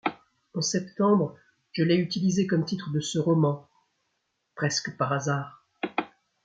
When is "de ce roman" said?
2.91-3.69